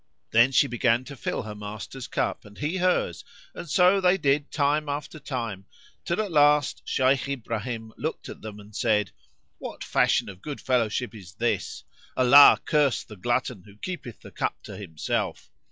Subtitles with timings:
[0.31, 4.49] Then she began to fill her master's cup and he hers and so they did
[4.49, 5.67] time after time,
[6.05, 9.11] till at last Shaykh Ibrahim looked at them; and said,
[9.59, 11.83] "What fashion of good fellowship is this?
[12.17, 15.51] Allah curse the glutton who keepeth the cup to himself!